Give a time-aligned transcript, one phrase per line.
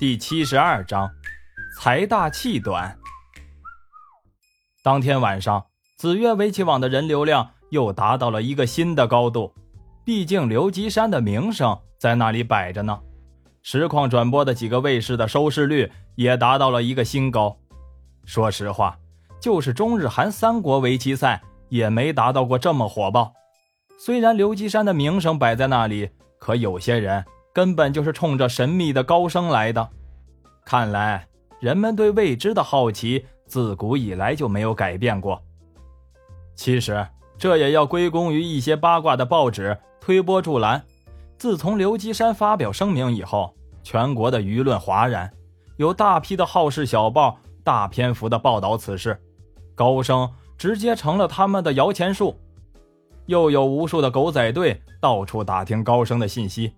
[0.00, 1.10] 第七十二章，
[1.76, 2.98] 财大气短。
[4.82, 5.66] 当天晚上，
[5.98, 9.52] 子月围棋网的人流量又达到了一个新的高度。
[10.02, 12.98] 毕竟刘吉山的名声在那里摆着呢。
[13.60, 17.54] 实况转播的几个卫视的收视率也达到了一个新高。
[18.24, 18.96] 说实话，
[19.38, 23.34] 就是中日韩三国围棋赛也没达到过这么火爆。
[23.98, 26.08] 虽然刘吉山的名声摆在那里，
[26.38, 27.22] 可有些人。
[27.52, 29.88] 根本就是冲着神秘的高升来的。
[30.64, 31.26] 看来
[31.58, 35.42] 人们对未知的好奇自古以来就没有改变过。
[36.54, 37.06] 其实
[37.38, 40.82] 这也要归功于一些八卦的报纸推波助澜。
[41.38, 45.32] 自从刘基山发表声明以后，全国的舆论哗然，
[45.78, 49.18] 有大批的好事小报大篇幅的报道此事，
[49.74, 52.38] 高升直接成了他们的摇钱树。
[53.24, 56.74] 又有无数的狗仔队到处打听高升的信息。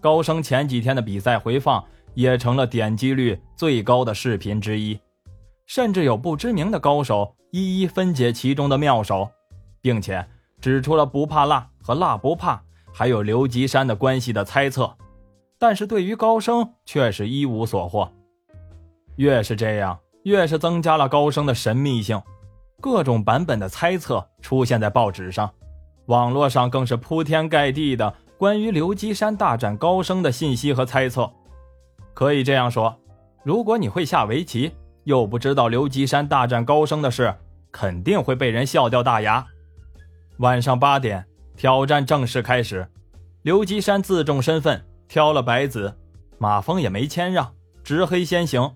[0.00, 4.98] 高升前几天的比赛回放也成了点击率最高的视频之一，
[5.66, 9.30] 甚至有不知名的高手一一分解其中的妙手，
[9.80, 10.26] 并且
[10.60, 12.62] 指出了不怕辣和辣不怕
[12.92, 14.96] 还有刘吉山的关系的猜测，
[15.58, 18.10] 但是对于高升却是一无所获。
[19.16, 22.20] 越是这样，越是增加了高升的神秘性，
[22.80, 25.50] 各种版本的猜测出现在报纸上，
[26.06, 28.14] 网络上更是铺天盖地的。
[28.40, 31.30] 关于刘基山大战高升的信息和猜测，
[32.14, 32.98] 可以这样说：
[33.44, 34.72] 如果你会下围棋，
[35.04, 37.34] 又不知道刘基山大战高升的事，
[37.70, 39.46] 肯定会被人笑掉大牙。
[40.38, 41.22] 晚上八点，
[41.54, 42.88] 挑战正式开始。
[43.42, 45.94] 刘基山自重身份，挑了白子，
[46.38, 47.52] 马峰也没谦让，
[47.84, 48.72] 执黑先行。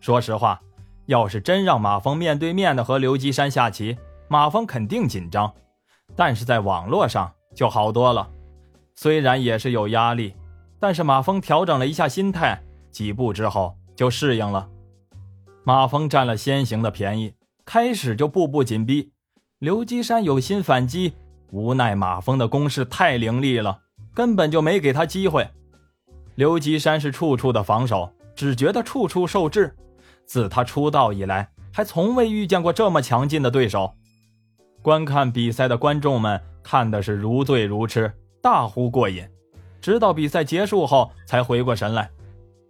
[0.00, 0.60] 说实话，
[1.06, 5.54] 要是真让马峰面对面的和刘基山下棋，马峰肯定紧张，
[6.16, 8.28] 但是在网络上就好多了。
[8.94, 10.34] 虽然也是有压力，
[10.78, 14.68] 但是马峰调整了一下心态，几步之后就适应了。
[15.64, 19.10] 马峰占了先行的便宜，开始就步步紧逼。
[19.58, 21.14] 刘基山有心反击，
[21.50, 23.80] 无奈马峰的攻势太凌厉了，
[24.14, 25.48] 根本就没给他机会。
[26.34, 29.74] 刘基山是处处的防守，只觉得处处受制。
[30.26, 33.94] 自他出道以来，还从未遇见过这么强劲的对手。
[34.82, 38.12] 观看比赛的观众们看的是如醉如痴。
[38.44, 39.26] 大呼过瘾，
[39.80, 42.10] 直到比赛结束后才回过神来。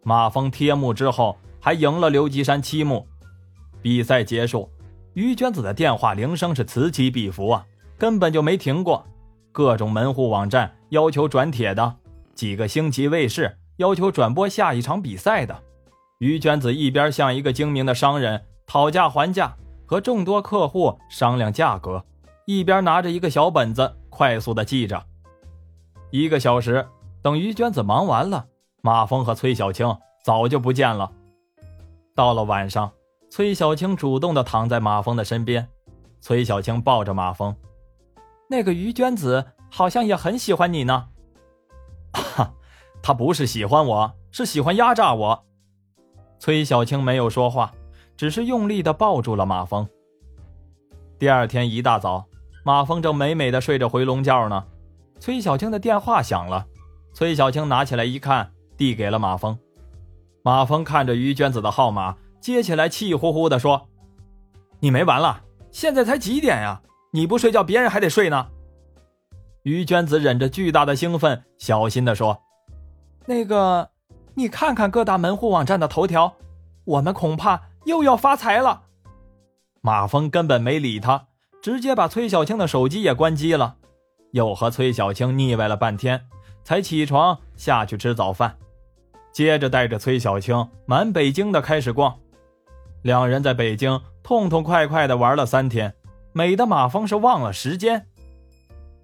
[0.05, 3.05] 马峰贴目之后还赢了刘吉山七目。
[3.83, 4.71] 比赛结束，
[5.15, 7.67] 于娟子的电话铃声是此起彼伏啊，
[7.99, 9.05] 根本就没停过。
[9.51, 11.97] 各种门户网站要求转帖的，
[12.37, 15.61] 几个星级卫视要求转播下一场比赛的。
[16.19, 19.57] 于娟子一边向一个精明的商人讨价还价，
[19.87, 22.05] 和众多客户商量价格，
[22.47, 25.05] 一边拿着一个小本子快速的记着。
[26.17, 26.87] 一个小时，
[27.23, 28.47] 等于娟子忙完了，
[28.83, 31.11] 马峰和崔小青早就不见了。
[32.15, 32.93] 到了晚上，
[33.33, 35.69] 崔小青主动的躺在马峰的身边，
[36.21, 37.53] 崔小青抱着马峰，
[38.49, 41.09] 那个于娟子好像也很喜欢你呢。
[42.13, 42.55] 哈，
[43.03, 45.45] 他不是喜欢我，是喜欢压榨我。
[46.39, 47.73] 崔小青没有说话，
[48.17, 49.85] 只是用力的抱住了马峰。
[51.19, 52.25] 第二天一大早，
[52.63, 54.65] 马峰正美美的睡着回笼觉呢。
[55.25, 56.67] 崔小青的电话响了，
[57.15, 59.59] 崔小青拿起来一看，递给了马峰。
[60.43, 63.89] 马峰看着于娟子的号码，接起来，气呼呼地说
[64.81, 65.41] ：“你没完了！
[65.71, 66.83] 现在才几点呀？
[67.11, 68.49] 你不睡觉，别人还得睡呢。”
[69.65, 72.43] 于娟子忍着巨大的兴奋，小心地说
[73.25, 73.89] ：“那个，
[74.35, 76.35] 你看看各大门户网站的头条，
[76.85, 78.83] 我们恐怕又要发财了。”
[79.81, 81.29] 马峰根本没理他，
[81.63, 83.77] 直接把崔小青的手机也关机了。
[84.35, 86.21] 又和崔小青腻歪了半天，
[86.65, 88.57] 才起床下去吃早饭，
[89.33, 92.13] 接着带着崔小青满北京的开始逛。
[93.03, 95.95] 两人在北京痛痛快快的玩了三天，
[96.33, 98.09] 美的马峰是忘了时间。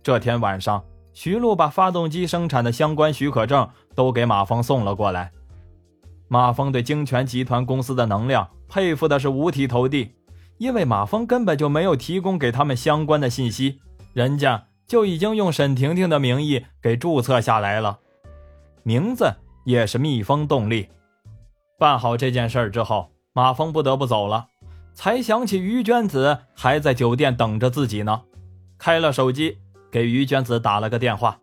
[0.02, 5.30] 这天晚上，徐璐把发动机生产的相关许可证都给马峰送了过来。
[6.26, 10.12] 马峰对京泉集团公司的能量佩服的是五体投地，
[10.58, 13.78] 因为马峰根本就没有提供给他们相关的信息，
[14.12, 14.66] 人家。
[14.90, 18.00] 就已经用沈婷婷的名义给注册下来了，
[18.82, 19.32] 名字
[19.64, 20.88] 也是蜜蜂动力。
[21.78, 24.48] 办好这件事之后，马峰不得不走了，
[24.92, 28.22] 才想起于娟子还在酒店等着自己呢。
[28.78, 29.58] 开了手机，
[29.92, 31.38] 给于娟子打了个电话。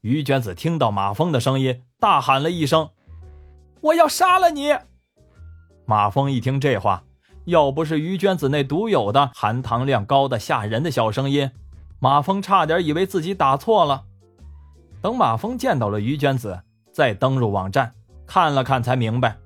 [0.00, 2.90] 于娟子听到马峰的声音，大喊了一声
[3.82, 4.76] ：“我要杀了你！”
[5.86, 7.04] 马峰一听这话，
[7.44, 11.48] 要不是于娟子那独有的含糖量高的吓人的小声音。
[12.02, 14.04] 马峰差点以为自己打错了。
[15.02, 16.58] 等马峰见到了于娟子，
[16.92, 17.92] 再登入网站
[18.26, 19.36] 看了看，才明白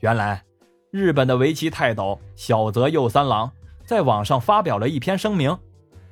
[0.00, 0.42] 原来，
[0.90, 3.50] 日本的围棋泰斗小泽右三郎
[3.84, 5.56] 在网上发表了一篇声明，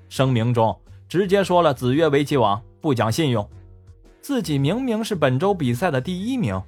[0.09, 3.49] 声明中直接说了子越围棋网不讲信用，
[4.21, 6.63] 自己明明是本周比赛的第一名，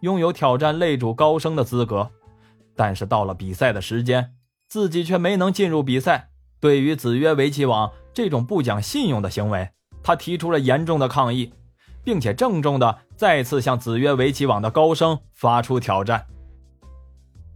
[0.00, 2.08] 拥有挑战擂主高升的资格，
[2.76, 4.34] 但是到了比赛的时间，
[4.68, 6.28] 自己却没能进入比赛。
[6.60, 9.68] 对于子越围棋网这种不讲信用的行为，
[10.02, 11.52] 他提出了严重的抗议，
[12.04, 16.26] 并且郑重的再次向子曰围棋网的高升发出挑战。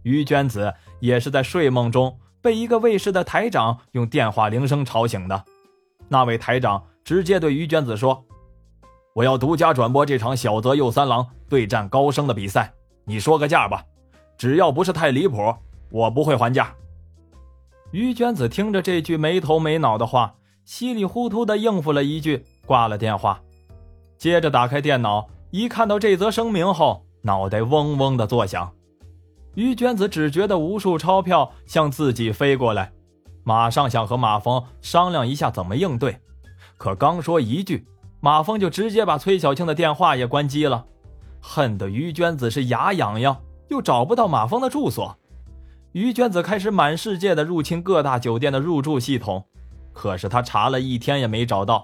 [0.03, 5.43] 于娟子也是在睡梦中被一个卫视的台长用电话铃声吵醒的，
[6.07, 8.25] 那位台长直接对于娟子说
[9.13, 12.73] ：“我要独家转播这场小泽右三郎对战高升的比赛，
[13.03, 13.83] 你说个价吧，
[14.37, 15.53] 只要不是太离谱，
[15.91, 16.73] 我不会还价。”
[17.91, 20.35] 于娟子听着这句没头没脑的话，
[20.67, 23.41] 稀里糊涂的应付了一句，挂了电话。
[24.17, 28.69] 接着打开电脑，一看到这则声明后，脑袋嗡嗡的作响。
[29.55, 32.91] 于娟子只觉得无数钞票向自己飞过来，
[33.45, 36.17] 马上想和马峰商量一下怎么应对。
[36.75, 37.87] 可刚说一句，
[38.19, 40.85] 马峰就直接把崔小庆的电话也关机了，
[41.41, 45.17] 恨得于娟子是牙痒痒，又找不到马峰的住所。
[45.93, 49.45] 于娟子开始满世界的入侵各大酒店的入住系统，
[49.97, 51.83] 可是他查了一天也没找到。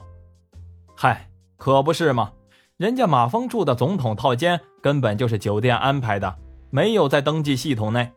[0.95, 2.33] 嗨，可不是吗，
[2.77, 6.35] 人家马峰住的总统套间根本就是酒店安排的，
[6.69, 8.11] 没有在登记系统内。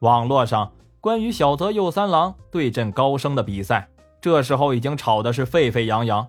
[0.00, 0.70] 网络上
[1.00, 3.88] 关于小泽右三郎对阵高升的比赛，
[4.20, 6.28] 这时候已经吵的是沸沸扬扬，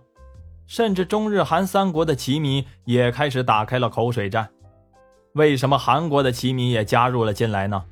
[0.65, 4.49] 甚至中日韩三国的棋迷也开始打开了口水战。
[5.33, 7.83] 为什么韩国的棋迷也加入了进来呢？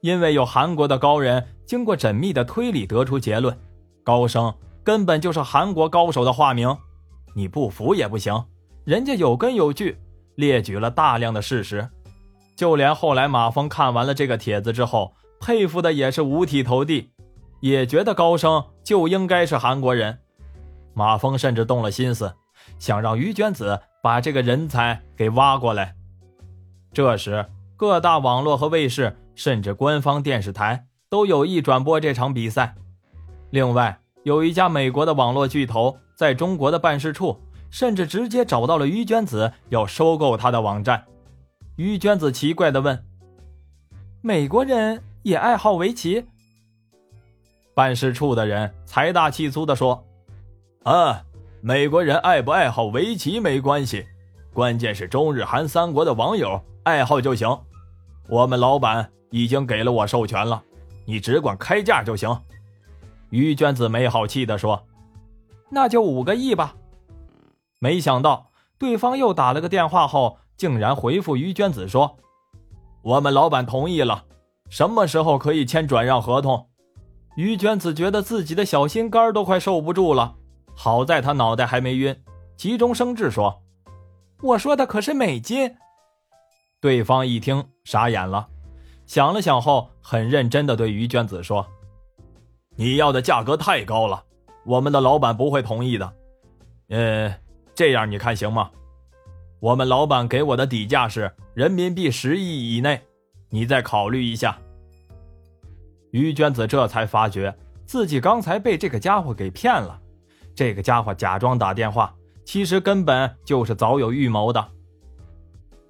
[0.00, 3.54] 因为有韩国的高人经过缜密的推理得出结论，
[4.08, 6.74] 高升根本就是韩国高手的化名。
[7.34, 8.42] 你不服也不行，
[8.84, 9.98] 人家有根有据，
[10.36, 11.86] 列举了大量的事实。
[12.56, 17.10] 就连后来马峰看完了这个帖子之后，佩服的也是五体投地，
[17.60, 20.18] 也觉得高升就应该是韩国人。
[20.94, 22.34] 马峰甚至动了心思，
[22.78, 25.94] 想让于娟子把这个人才给挖过来。
[26.94, 27.44] 这时，
[27.76, 29.14] 各大网络和卫视。
[29.34, 32.74] 甚至官方电视台都有意转播这场比赛。
[33.50, 37.40] 另外，有一家美国的网络巨头在中国的办事处，
[37.70, 41.04] 甚至直接找到了于娟子，要收购他的网站。
[41.76, 43.04] 于娟子奇怪地问
[44.20, 46.24] ：“美国人也爱好围棋？”
[47.74, 50.04] 办事处的人财大气粗地说
[50.84, 51.24] ：“啊，
[51.60, 54.06] 美国人爱不爱好围棋没关系，
[54.52, 57.48] 关键是中日韩三国的网友爱好就行。
[58.28, 60.62] 我们老板。”已经给了我授权了，
[61.04, 62.34] 你只管开价就行。”
[63.30, 64.84] 于娟子没好气地说
[65.70, 66.74] ，“那就五个亿吧。”
[67.78, 72.16] 没想到对方又打了个电话后，竟然回复于娟子说
[73.02, 74.24] ：“我们老板同意了，
[74.68, 76.68] 什么时候可以签转让合同？”
[77.36, 80.34] 于娟子觉得自己的小心肝都快受不住了，
[80.74, 82.16] 好在她脑袋还没晕，
[82.56, 83.62] 急中生智说
[84.42, 85.76] ：“我说的可是美金。”
[86.80, 88.48] 对方一听傻眼了。
[89.06, 91.66] 想了想后，很认真地对于娟子说
[92.80, 94.22] ：“你要的价格太高了，
[94.64, 96.12] 我们的老板不会同意的。
[96.90, 97.34] 呃，
[97.74, 98.70] 这样你看行吗？
[99.58, 103.02] 我们老板给我的底价是人民币十亿以内，
[103.48, 104.56] 你再考虑一下。”
[106.12, 107.52] 于娟子这才发觉
[107.84, 110.00] 自己刚才被这个家伙给骗了。
[110.54, 114.64] 这个家伙假装打电话，其实根本就是早有预谋的。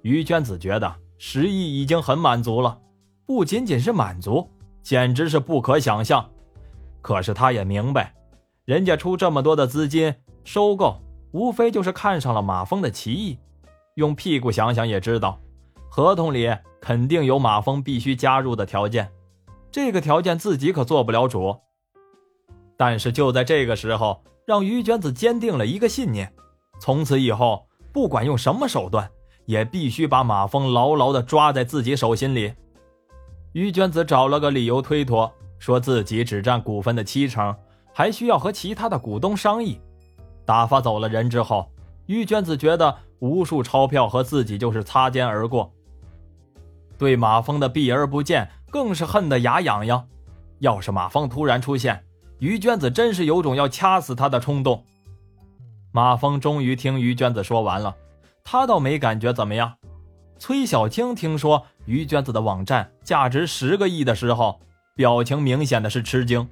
[0.01, 2.79] 于娟子觉得十亿已经很满足了。
[3.27, 4.49] 不仅仅是满足，
[4.81, 6.27] 简直是不可想象。
[7.01, 8.13] 可是他也明白，
[8.65, 10.13] 人家出这么多的资金
[10.43, 11.01] 收购，
[11.31, 13.37] 无非就是看上了马蜂的奇艺。
[13.95, 15.39] 用屁股想想也知道，
[15.89, 19.09] 合同里肯定有马蜂必须加入的条件。
[19.71, 21.55] 这个条件自己可做不了主。
[22.77, 26.33] 但是就在这个时候，让于娟子坚定了一个信念：
[26.79, 29.09] 从此以后，不管用什么手段，
[29.45, 32.53] 也必须把马蜂牢牢地抓在自己手心里。
[33.51, 37.55] 于娟子找了个理由推脱，说自己只占股份的七成，
[37.93, 39.79] 还需要和其他的股东商议。
[40.45, 41.69] 打发走了人之后，
[42.07, 45.71] 于娟子觉得无数钞票和自己就是擦肩而过，
[46.97, 50.07] 对马峰的避而不见更是恨得牙痒痒。
[50.59, 52.03] 要是马峰突然出现，
[52.39, 54.83] 于娟子真是有种要掐死他的冲动。
[55.91, 57.95] 马峰终于听于娟子说完了，
[58.43, 59.75] 他倒没感觉怎么样。
[60.37, 64.59] 崔小青听说于娟子的网站价值十个亿的时候，
[64.99, 66.49] 表情明显的是吃惊。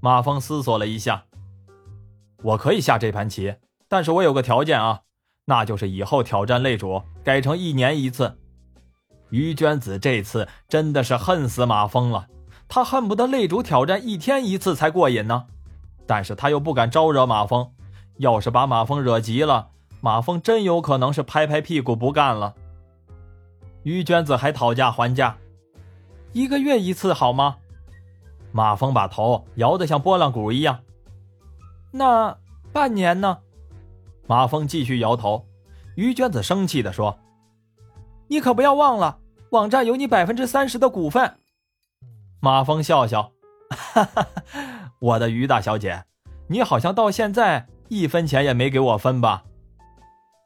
[0.00, 1.26] 马峰思索了一下，
[2.42, 3.54] 我可以下这盘棋，
[3.86, 5.02] 但是我有个条件啊，
[5.44, 8.36] 那就是以后挑战擂主改成一年一次。
[9.30, 12.26] 于娟子这次真的是恨死马蜂了，
[12.66, 15.46] 她恨不得擂主挑战一天一次才过瘾呢。
[16.04, 17.70] 但是她又不敢招惹马蜂，
[18.16, 19.68] 要是把马蜂惹急了，
[20.00, 22.56] 马蜂真有可能是拍拍屁股不干了。
[23.84, 25.38] 于娟子还讨价还价，
[26.36, 27.56] 一个月一次好吗？
[28.52, 30.80] 马蜂把头摇得像拨浪鼓一样。
[31.90, 32.36] 那
[32.74, 33.38] 半年呢？
[34.26, 35.46] 马蜂继续摇头。
[35.94, 37.18] 于娟子生气地说
[38.28, 41.38] ：“你可不要忘了，网站有你百分之三十的股份。”
[42.40, 43.32] 马蜂笑笑
[43.74, 44.26] ：“哈哈，
[45.00, 46.04] 我的于大小姐，
[46.48, 49.44] 你好像到现在一分钱也没给我分吧？”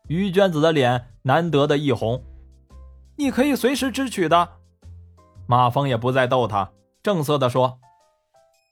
[0.06, 2.22] 于娟子的脸难得的一红
[3.18, 4.50] ：“你可以随时支取的。”
[5.50, 6.70] 马蜂也不再逗他，
[7.02, 7.80] 正色地说：“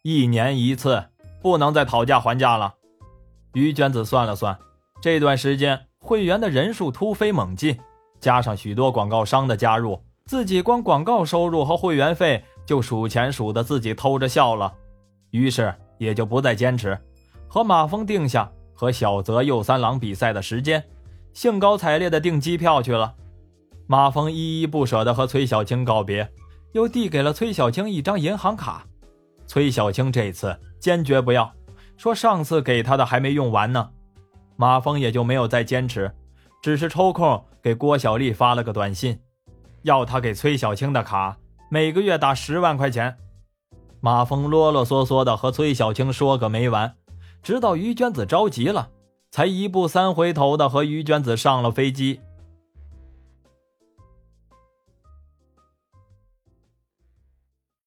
[0.03, 1.07] 一年一次，
[1.43, 2.77] 不能再讨价还价了。”
[3.53, 4.57] 于娟子算了算，
[5.03, 5.87] 这段时间。
[5.99, 7.77] 会员的人数突飞猛进，
[8.21, 14.73] 加上许多广告商的加入，自己光广告收入和会员费就数钱数的自己偷着笑了。
[15.31, 16.97] 于是也就不再坚持，
[17.49, 20.85] 和马蜂定下和小泽右三郎比赛的时间，
[21.33, 23.17] 兴高采烈的订机票去了。
[23.89, 26.31] 马蜂依依不舍地和崔小青告别，
[26.73, 28.85] 又递给了崔小青一张银行卡。
[29.47, 31.53] 崔小青这次坚决不要，
[31.97, 33.91] 说上次给他的还没用完呢。
[34.57, 36.13] 马峰也就没有再坚持，
[36.63, 39.19] 只是抽空给郭小丽发了个短信，
[39.83, 41.39] 要他给崔小青的卡
[41.71, 43.17] 每个月打十万块钱。
[44.01, 46.95] 马峰啰啰嗦嗦的和崔小青说个没完，
[47.43, 48.91] 直到于娟子着急了，
[49.31, 52.21] 才一步三回头的和于娟子上了飞机。